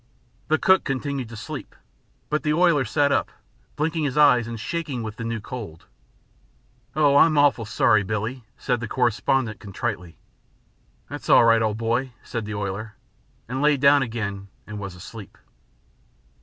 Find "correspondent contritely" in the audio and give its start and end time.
8.87-10.17